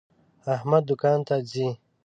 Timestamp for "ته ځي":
1.27-1.67